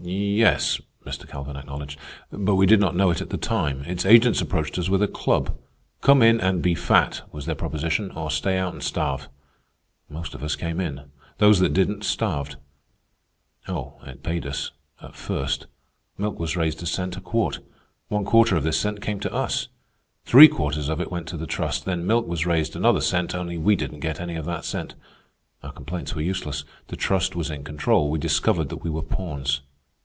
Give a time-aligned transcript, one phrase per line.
[0.00, 1.26] "Yes," Mr.
[1.28, 1.98] Calvin acknowledged.
[2.30, 3.82] "But we did not know it at the time.
[3.84, 5.58] Its agents approached us with a club.
[6.02, 9.28] "Come in and be fat," was their proposition, "or stay out and starve."
[10.08, 11.10] Most of us came in.
[11.38, 12.54] Those that didn't, starved.
[13.66, 14.70] Oh, it paid us...
[15.02, 15.66] at first.
[16.16, 17.58] Milk was raised a cent a quart.
[18.06, 19.66] One quarter of this cent came to us.
[20.26, 21.86] Three quarters of it went to the Trust.
[21.86, 24.94] Then milk was raised another cent, only we didn't get any of that cent.
[25.64, 26.62] Our complaints were useless.
[26.86, 28.12] The Trust was in control.
[28.12, 29.62] We discovered that we were pawns.